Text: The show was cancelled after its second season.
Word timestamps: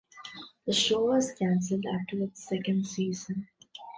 The 0.65 0.73
show 0.73 1.05
was 1.11 1.31
cancelled 1.33 1.85
after 1.85 2.23
its 2.23 2.47
second 2.47 2.87
season. 2.87 3.47